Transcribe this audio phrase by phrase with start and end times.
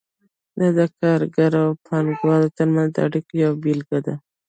[0.59, 4.15] دا د کارګر او پانګه وال ترمنځ د اړیکو یوه بیلګه ده.